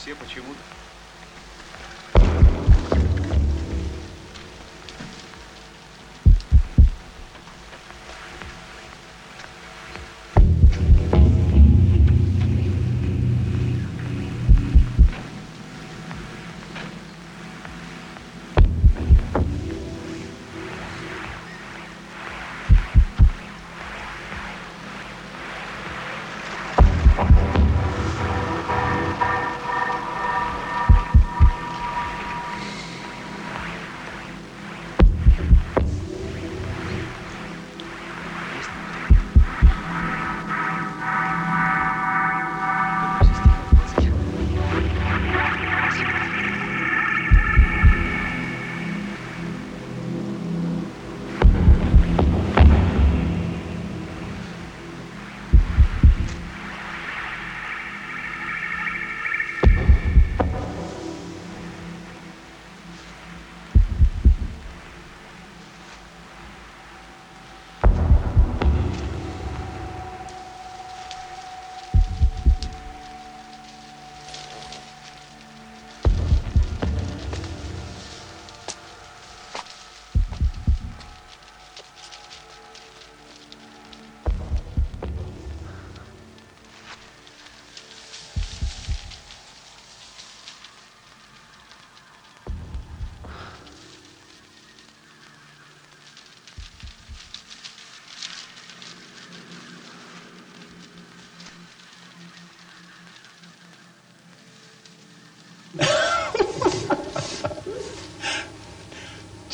[0.00, 0.69] все почему-то.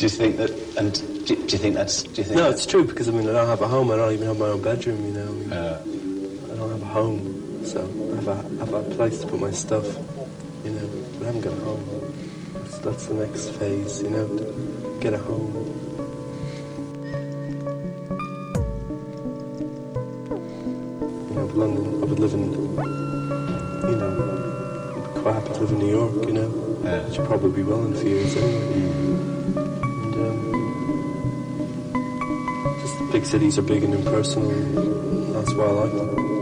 [0.06, 0.50] Do you think that?
[0.78, 2.04] And do, do you think that's?
[2.04, 2.36] Do you think?
[2.36, 3.90] No, it's true because I mean I don't have a home.
[3.90, 5.04] I don't even have my own bedroom.
[5.04, 5.82] You know, I, mean, uh.
[5.84, 7.80] I don't have a home, so
[8.12, 9.84] I have a, I have a place to put my stuff.
[10.64, 10.86] you know.
[11.18, 12.14] We haven't got a home.
[12.54, 14.28] That's, that's the next phase, you know,
[15.00, 15.52] get a home.
[21.30, 25.90] You know, London, I would live in, you know, quite happy to live in New
[25.90, 26.80] York, you know.
[26.84, 27.02] Yeah.
[27.08, 28.76] Which you probably will in a few years anyway.
[33.26, 34.50] Cities are big and impersonal,
[35.32, 36.35] that's why I like them.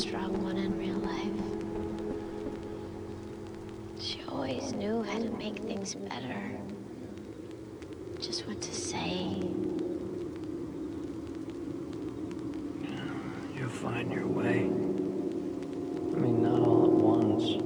[0.00, 1.30] Strong one in real life.
[4.00, 6.58] She always knew how to make things better.
[8.18, 9.42] Just what to say.
[13.54, 14.60] You'll find your way.
[14.60, 17.62] I mean, not all at once,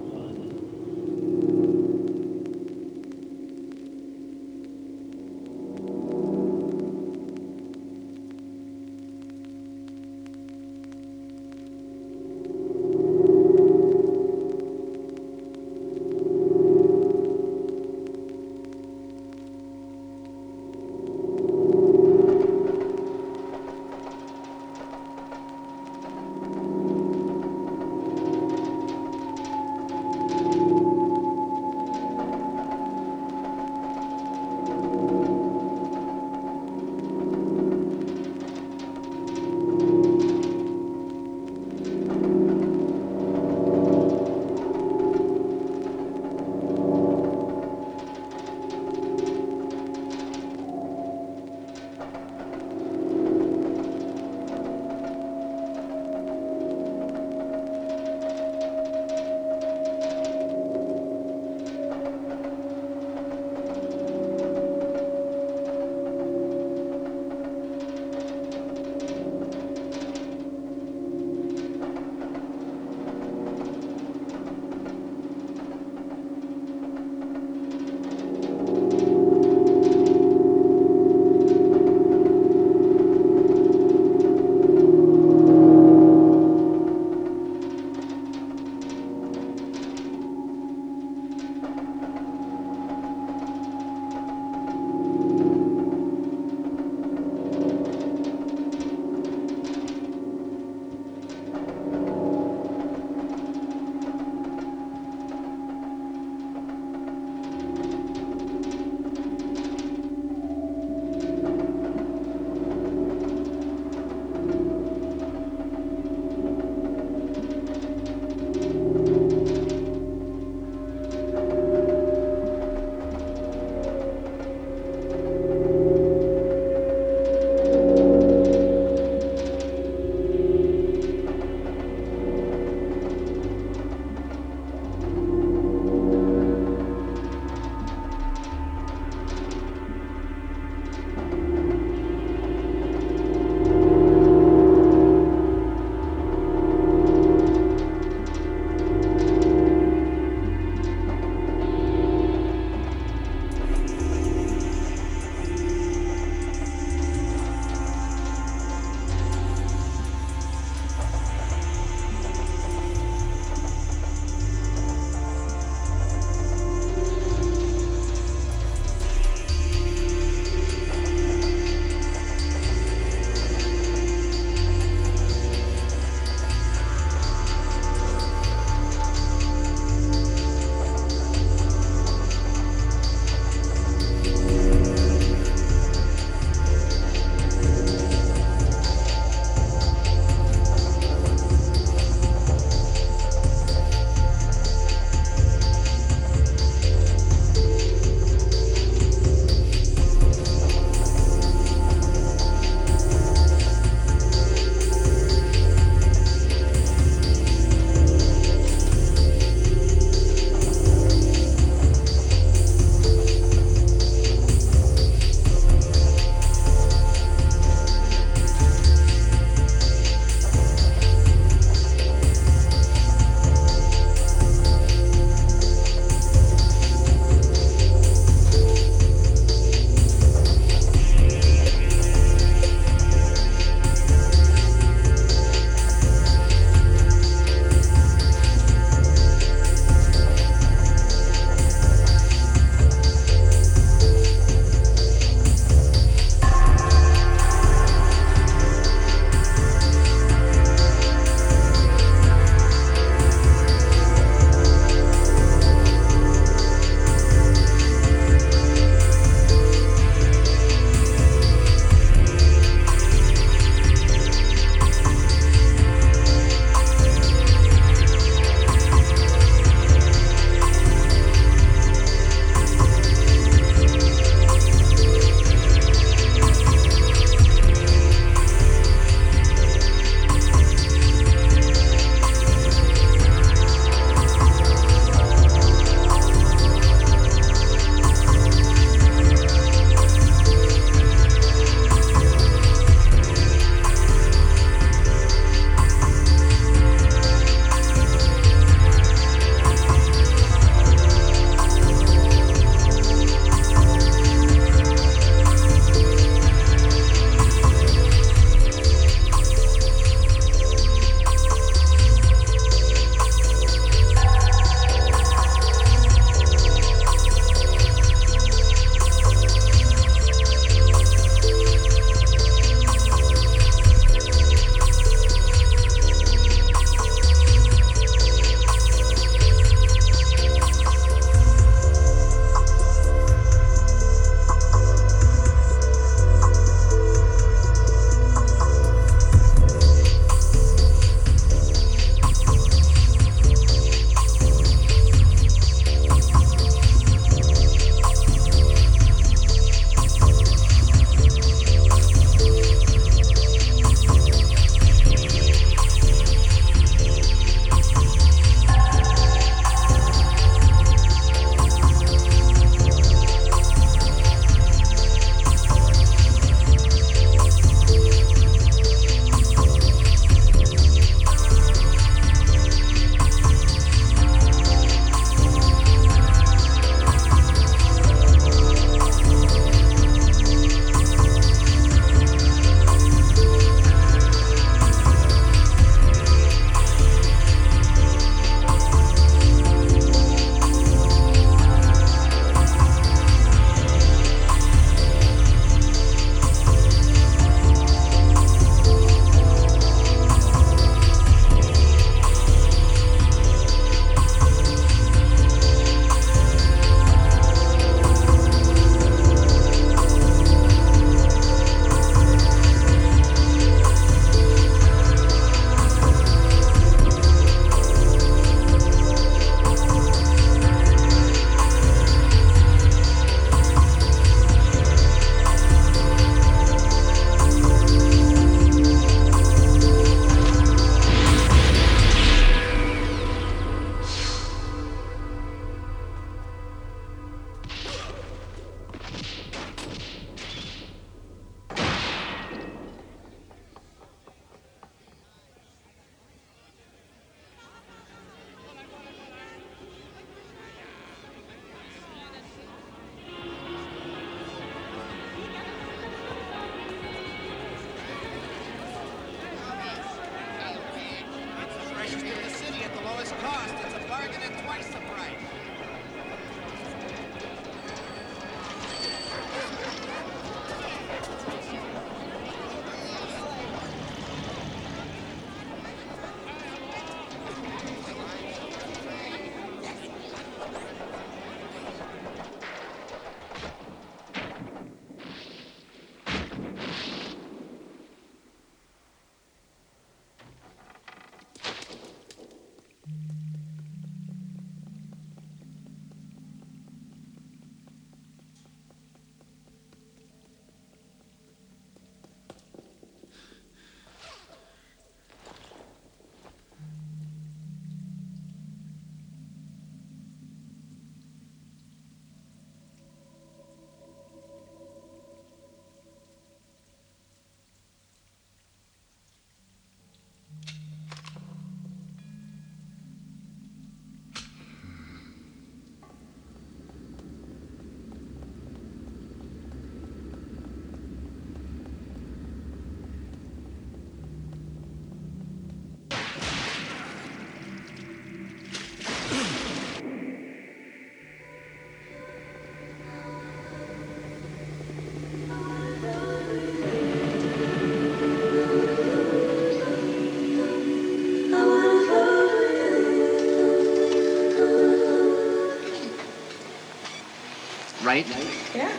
[558.04, 558.26] Right?
[558.74, 558.92] Yeah.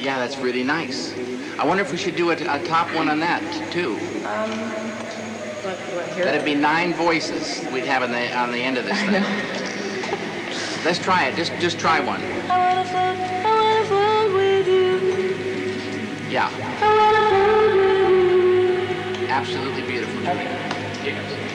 [0.00, 1.14] Yeah, that's really nice.
[1.56, 3.92] I wonder if we should do a, a top one on that too.
[4.26, 4.50] Um,
[5.62, 6.24] what, what, here?
[6.24, 9.22] That'd be nine voices we'd have on the on the end of this thing.
[10.84, 11.36] Let's try it.
[11.36, 12.20] Just just try one.
[12.50, 16.30] I wanna float, I wanna float with you.
[16.30, 16.50] Yeah.
[16.50, 19.26] I wanna float with you.
[19.28, 20.20] Absolutely beautiful.
[21.02, 21.49] Here goes.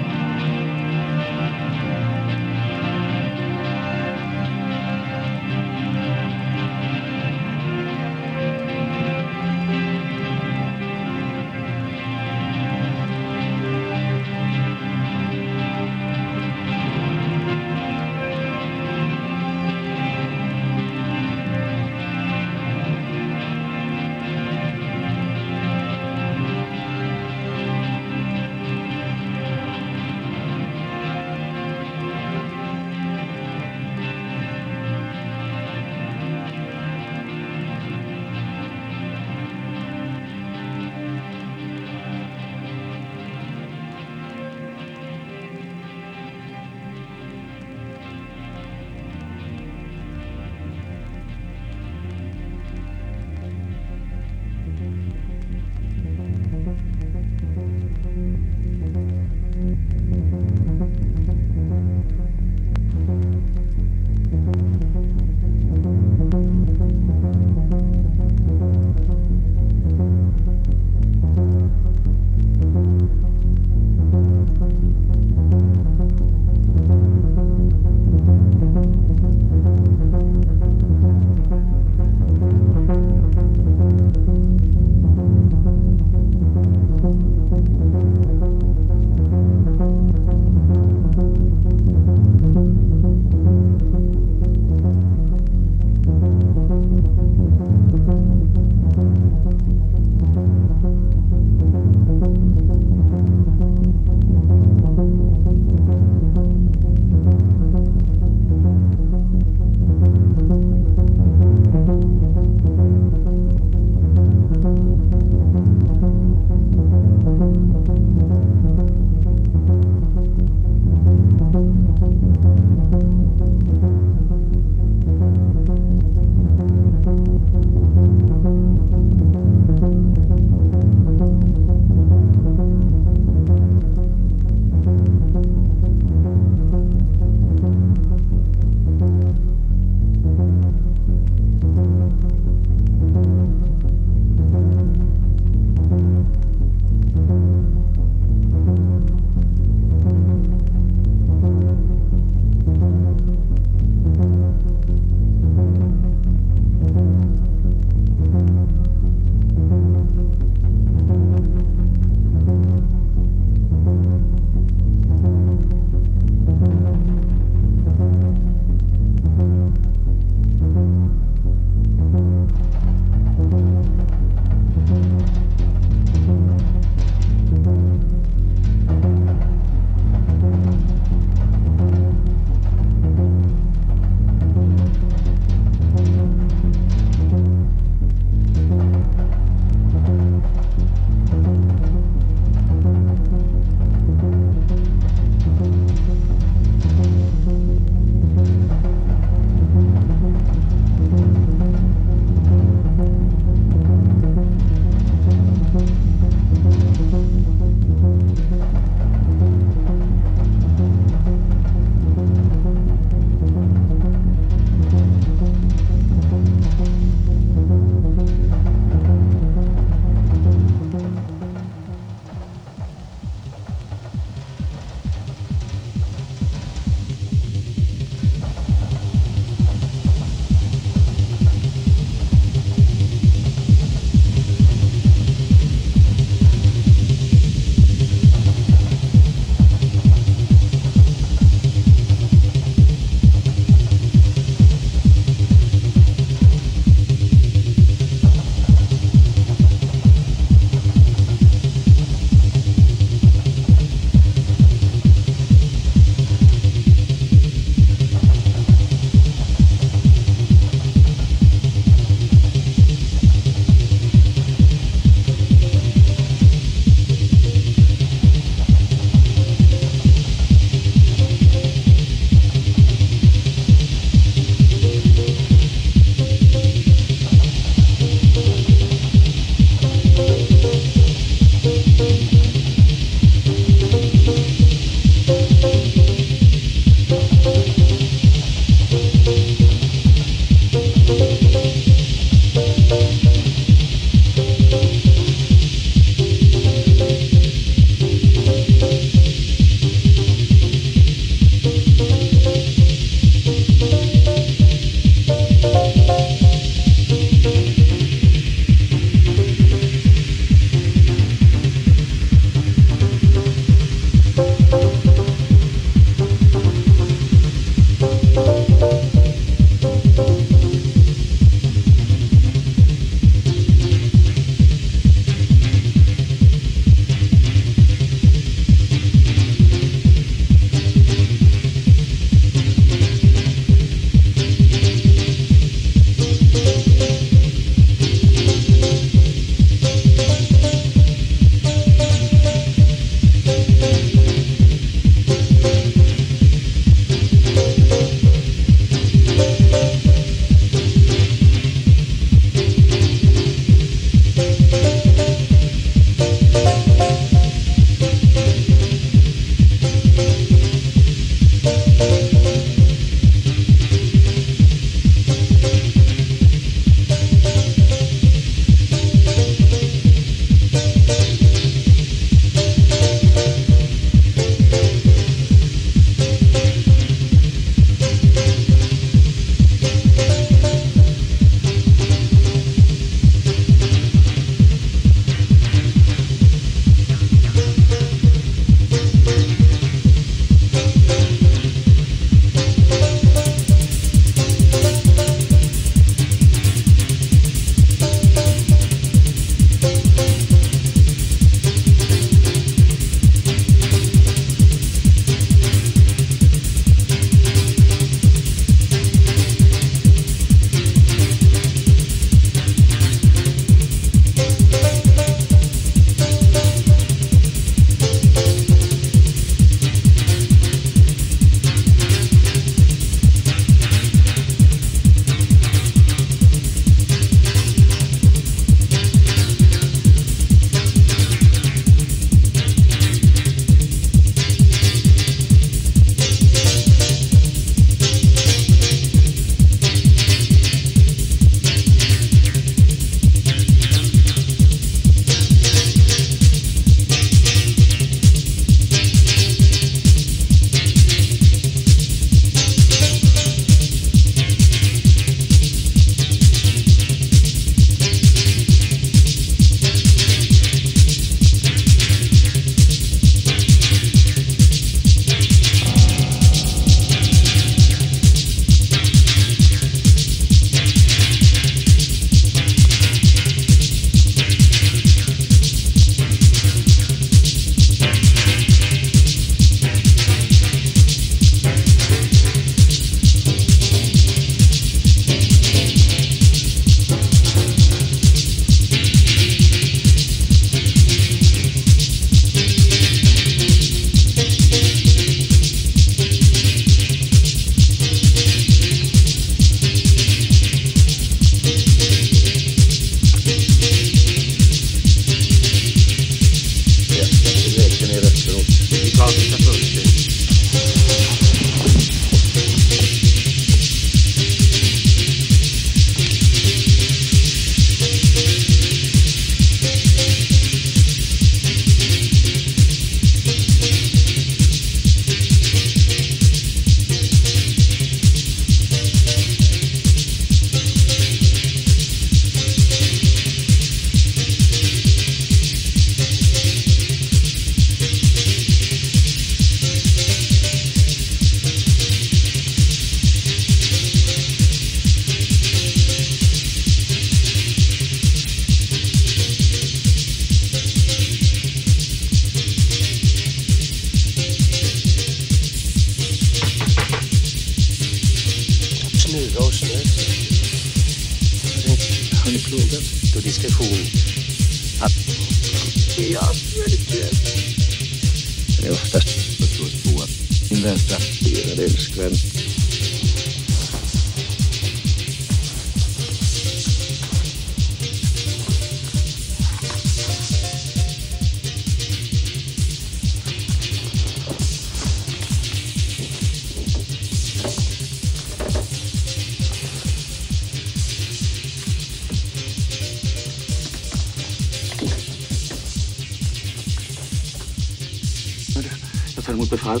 [599.84, 600.00] Befall.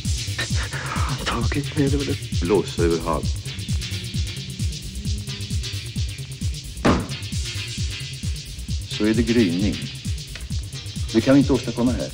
[1.24, 2.40] Taket med över det.
[2.40, 3.26] Blåsa över havet.
[8.90, 9.74] Så är det gryning.
[11.12, 12.10] Det kan vi inte åstadkomma här.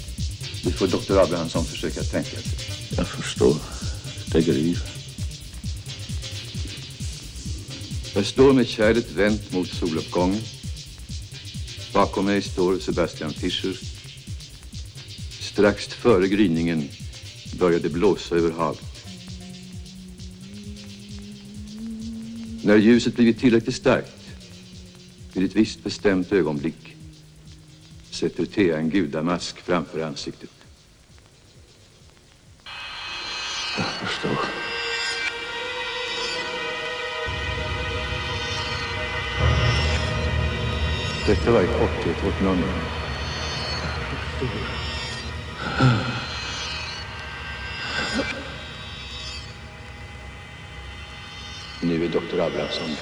[0.65, 2.59] Det får doktor Abrahamsson försöka tänka sig.
[2.97, 3.57] Jag förstår.
[4.33, 4.79] Det gryr.
[8.15, 10.43] Jag står med kärlet vänt mot soluppgången.
[11.93, 13.77] Bakom mig står Sebastian Fischer.
[15.41, 16.89] Strax före gryningen
[17.61, 19.07] började blåsa över havet.
[22.65, 24.21] När ljuset blivit tillräckligt starkt,
[25.33, 26.97] vid ett visst bestämt ögonblick,
[28.11, 30.51] sätter Thea en gudamask framför ansiktet.
[33.79, 34.39] Jag förstår.
[41.27, 42.91] Detta var i korthet vårt nummer.
[51.83, 52.97] Nu är doktor Abrahamsson.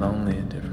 [0.00, 0.69] Lonely at different